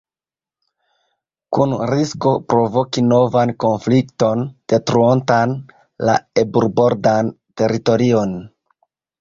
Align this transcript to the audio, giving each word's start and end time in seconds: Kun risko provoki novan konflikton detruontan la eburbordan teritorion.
Kun 1.57 1.75
risko 1.91 2.31
provoki 2.53 3.03
novan 3.11 3.53
konflikton 3.65 4.41
detruontan 4.73 5.55
la 6.11 6.17
eburbordan 6.45 7.31
teritorion. 7.63 8.39